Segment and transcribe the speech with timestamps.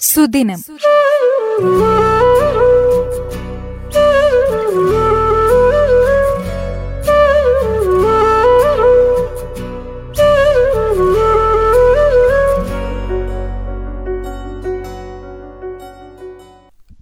[0.00, 0.60] സുദിനം.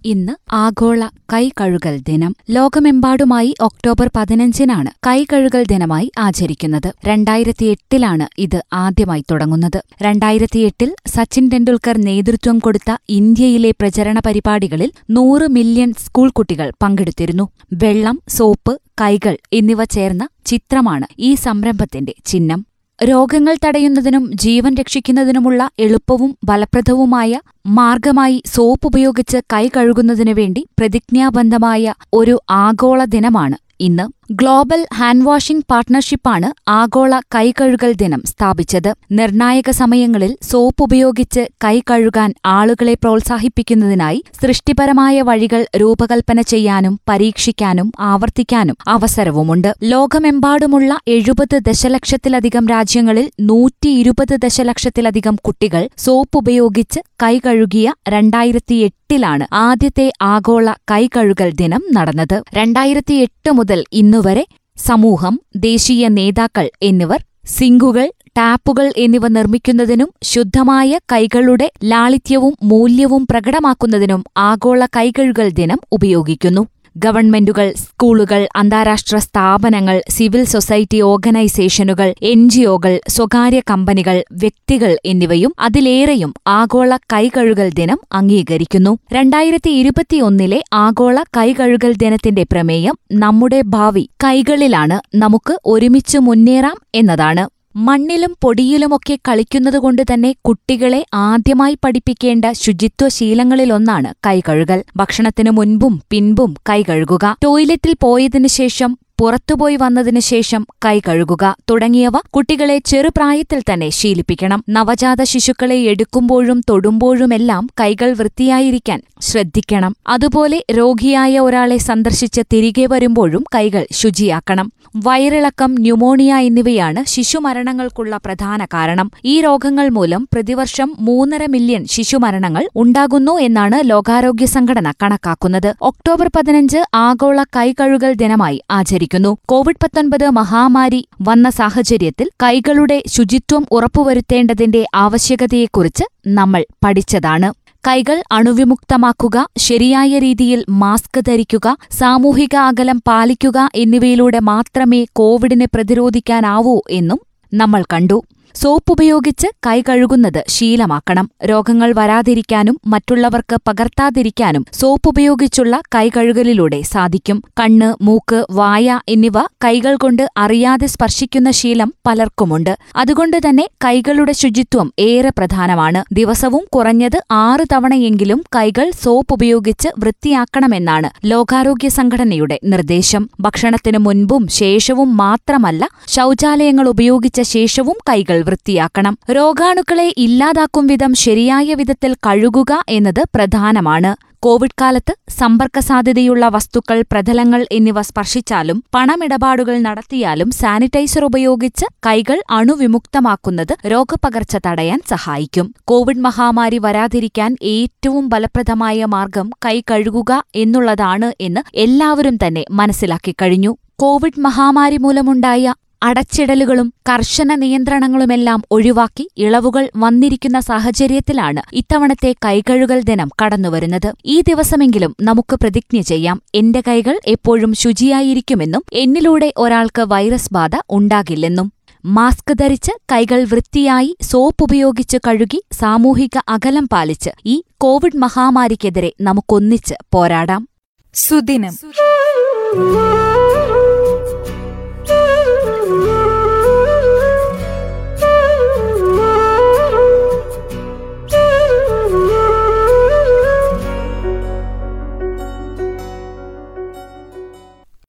[0.05, 2.35] ഇന്ന് ആഗോള കൈ കഴുകൽ ദിനം.
[2.49, 6.93] ലോകമെമ്പാടുമായി ഒക്ടോബർ പതിനഞ്ചിനാണ് കൈ കഴുകൽ ദിനമായി ആചരിക്കുന്നത്.
[7.05, 9.83] രണ്ടായിരത്തി എട്ടിലാണ് ഇത് ആദ്യമായി തുടങ്ങുന്നത്.
[10.01, 17.49] രണ്ടായിരത്തിയെട്ടിൽ സച്ചിൻ ടെണ്ടുൽക്കർ നേതൃത്വം കൊടുത്ത ഇന്ത്യയിലെ പ്രചരണ പരിപാടികളിൽ നൂറ് മില്യൺ സ്കൂൾ കുട്ടികൾ പങ്കെടുത്തിരുന്നു.
[17.73, 22.68] വെള്ളം സോപ്പ് കൈകൾ എന്നിവ ചേർന്ന ചിത്രമാണ് ഈ സംരംഭത്തിന്റെ ചിഹ്നം.
[23.03, 33.05] രോഗങ്ങൾ തടയുന്നതിനും ജീവൻ രക്ഷിക്കുന്നതിനുമുള്ള എളുപ്പവും ഫലപ്രദവുമായ മാർഗമായി സോപ്പ് ഉപയോഗിച്ച് കൈ കഴുകുന്നതിനു വേണ്ടി പ്രതിജ്ഞാബദ്ധമായ ഒരു ആഗോള
[33.05, 33.57] ദിനമാണ്.
[33.81, 38.89] ഇന്ന് ഗ്ലോബൽ ഹാൻഡ് വാഷിംഗ് പാർട്ട്ണർഷിപ്പാണ് ആഗോള കൈകഴുകൽ ദിനം സ്ഥാപിച്ചത്.
[39.11, 49.73] നിർണായക സമയങ്ങളിൽ സോപ്പ് ഉപയോഗിച്ച് കൈ കഴുകാൻ ആളുകളെ പ്രോത്സാഹിപ്പിക്കുന്നതിനായി സൃഷ്ടിപരമായ വഴികൾ രൂപകൽപ്പന ചെയ്യാനും പരീക്ഷിക്കാനും ആവർത്തിക്കാനും അവസരവുമുണ്ട്.
[49.83, 60.73] ലോകമെമ്പാടുമുള്ള എഴുപത് ദശലക്ഷത്തിലധികം രാജ്യങ്ങളിൽ നൂറ്റി ഇരുപത് ദശലക്ഷത്തിലധികം കുട്ടികൾ സോപ്പ് ഉപയോഗിച്ച് കൈ കഴുകിയ രണ്ടായിരത്തിയെട്ടിലാണ് ആദ്യത്തെ ആഗോള
[60.91, 62.43] കൈ കഴുകൽ ദിനം നടന്നത്.
[62.53, 64.45] രണ്ടായിരത്തിയെട്ട് മുതൽ ഇന്നുവരെ
[64.77, 75.49] സമൂഹം ദേശീയ നേതാക്കൾ എന്നിവർ സിങ്കുകൾ ടാപ്പുകൾ എന്നിവ നിർമ്മിക്കുന്നതിനും ശുദ്ധമായ കൈകളുടെ ലാളിത്യവും മൂല്യവും പ്രകടമാക്കുന്നതിനും ആഗോള കൈകഴുകൽ
[75.51, 76.63] ദിനം ഉപയോഗിക്കുന്നു.
[76.97, 86.97] ഗവൺമെന്റുകൾ സ്കൂളുകൾ അന്താരാഷ്ട്ര സ്ഥാപനങ്ങൾ സിവിൽ സൊസൈറ്റി ഓർഗനൈസേഷനുകൾ എൻ എൻജിഒകൾ സ്വകാര്യ കമ്പനികൾ വ്യക്തികൾ എന്നിവയും അതിലേറെയും ആഗോള
[86.97, 88.97] കൈകഴുകൽ ദിനം അംഗീകരിക്കുന്നു.
[89.13, 97.58] രണ്ടായിരത്തി ഇരുപത്തിയൊന്നിലെ ആഗോള കൈകഴുകൽ ദിനത്തിന്റെ പ്രമേയം നമ്മുടെ ഭാവി കൈകളിലാണ് നമുക്ക് ഒരുമിച്ച് മുന്നേറാം എന്നതാണ്.
[97.75, 104.83] മണ്ണിലും പൊടിയിലുമൊക്കെ കളിക്കുന്നതുകൊണ്ട് തന്നെ കുട്ടികളെ ആദ്യമായി പഠിപ്പിക്കേണ്ട ശുചിത്വശീലങ്ങളിലൊന്നാണ് കൈകഴുകൽ.
[104.95, 107.37] ഭക്ഷണത്തിനു മുൻപും പിൻപും കൈകഴുകുക.
[107.43, 114.63] ടോയ്ലറ്റിൽ പോയതിനു ശേഷം പുറത്തുപോയി വന്നതിനു ശേഷം കൈ കഴുകുക തുടങ്ങിയവ കുട്ടികളെ ചെറുപ്രായത്തിൽ തന്നെ ശീലിപ്പിക്കണം.
[114.69, 119.95] നവജാത ശിശുക്കളെ എടുക്കുമ്പോഴും തൊടുമ്പോഴുമെല്ലാം കൈകൾ വൃത്തിയായിരിക്കാൻ ശ്രദ്ധിക്കണം.
[120.07, 124.71] അതുപോലെ രോഗിയായ ഒരാളെ സന്ദർശിച്ച് തിരികെ വരുമ്പോഴും കൈകൾ ശുചിയാക്കണം.
[124.95, 129.11] വയറിളക്കം ന്യൂമോണിയ എന്നിവയാണ് ശിശുമരണങ്ങൾക്കുള്ള പ്രധാന കാരണം.
[129.25, 135.75] ഈ രോഗങ്ങൾ മൂലം പ്രതിവർഷം മൂന്നര മില്യൺ ശിശുമരണങ്ങൾ ഉണ്ടാകുന്നു എന്നാണ് ലോകാരോഗ്യ സംഘടന കണക്കാക്കുന്നത്.
[135.81, 138.61] ഒക്ടോബർ പതിനഞ്ച് ആഗോള കൈകഴുകൽ ദിനമായി
[139.09, 147.49] ആചരിക്കുന്നു കോവിഡ് പത്തൊൻപത് മഹാമാരി വന്ന സാഹചര്യത്തിൽ കൈകളുടെ ശുചിത്വം ഉറപ്പുവരുത്തേണ്ടതിന്റെ ആവശ്യകതയെക്കുറിച്ച് നമ്മൾ പഠിച്ചതാണ്.
[147.83, 151.67] കൈകൾ അണുവിമുക്തമാക്കുക ശരിയായ രീതിയിൽ മാസ്ക് ധരിക്കുക
[151.99, 157.19] സാമൂഹിക അകലം പാലിക്കുക എന്നിവയിലൂടെ മാത്രമേ കോവിഡിനെ പ്രതിരോധിക്കാനാവൂ എന്നും
[157.51, 158.17] നമ്മൾ കണ്ടു.
[158.55, 161.29] സോപ്പ് ഉപയോഗിച്ച് കൈ കഴുകുന്നത് ശീലമാക്കണം.
[161.45, 167.43] രോഗങ്ങൾ വരാതിരിക്കാനും മറ്റുള്ളവർക്ക് പകർത്താതിരിക്കാനും സോപ്പ് ഉപയോഗിച്ചുള്ള കൈ കഴുകലിലൂടെ സാധിക്കും.
[167.59, 172.77] കണ്ണ് മൂക്ക് വായ എന്നിവ കൈകൾ കൊണ്ട് അറിയാതെ സ്പർശിക്കുന്ന ശീലം പലർക്കുമുണ്ട്.
[172.95, 176.03] അതുകൊണ്ട് തന്നെ കൈകളുടെ ശുചിത്വം ഏറെ പ്രധാനമാണ്.
[176.15, 183.29] ദിവസവും കുറഞ്ഞത് ആറ് തവണയെങ്കിലും കൈകൾ സോപ്പ് ഉപയോഗിച്ച് വൃത്തിയാക്കണമെന്നാണ് ലോകാരോഗ്യ സംഘടനയുടെ നിർദ്ദേശം.
[183.39, 189.17] ഭക്ഷണത്തിനു മുൻപും ശേഷവും മാത്രമല്ല ശൗചാലയങ്ങൾ ഉപയോഗിച്ച ശേഷവും കൈകൾ വൃത്തിയാക്കണം.
[189.31, 194.29] രോഗാണുക്കളെ ഇല്ലാതാക്കും വിധം ശരിയായ വിധത്തിൽ കഴുകുക എന്നത് പ്രധാനമാണ്.
[194.43, 204.57] കോവിഡ് കാലത്ത് സമ്പർക്ക സാധ്യതയുള്ള വസ്തുക്കൾ പ്രതലങ്ങൾ എന്നിവ സ്പർശിച്ചാലും പണമിടപാടുകൾ നടത്തിയാലും സാനിറ്റൈസർ ഉപയോഗിച്ച് കൈകൾ അണുവിമുക്തമാക്കുന്നത് രോഗപകർച്ച
[204.67, 205.73] തടയാൻ സഹായിക്കും.
[205.83, 214.97] കോവിഡ് മഹാമാരി വരാതിരിക്കാൻ ഏറ്റവും ഫലപ്രദമായ മാർഗം കൈ കഴുകുക എന്നുള്ളതാണ് എന്ന് എല്ലാവരും തന്നെ മനസ്സിലാക്കിക്കഴിഞ്ഞു കോവിഡ് മഹാമാരി
[214.97, 215.73] മൂലമുണ്ടായ
[216.03, 224.13] അടച്ചിടലുകളും കർശന നിയന്ത്രണങ്ങളുമെല്ലാം ഒഴിവാക്കി ഇളവുകൾ വന്നിരിക്കുന്ന സാഹചര്യത്തിലാണ് ഇത്തവണത്തെ കൈകഴുകൽ ദിനം കടന്നുവരുന്നത്.
[224.25, 226.41] ഈ ദിവസമെങ്കിലും നമുക്ക് പ്രതിജ്ഞ ചെയ്യാം.
[226.55, 231.73] എന്റെ കൈകൾ എപ്പോഴും ശുചിയായിരിക്കുമെന്നും എന്നിലൂടെ ഒരാൾക്ക് വൈറസ് ബാധ ഉണ്ടാകില്ലെന്നും.
[232.05, 240.69] മാസ്ക് ധരിച്ച് കൈകൾ വൃത്തിയായി സോപ്പ് ഉപയോഗിച്ച് കഴുകി സാമൂഹിക അകലം പാലിച്ച് ഈ കോവിഡ് മഹാമാരിക്കെതിരെ നമുക്കൊന്നിച്ച് പോരാടാം.
[241.13, 241.73] സുദിനം.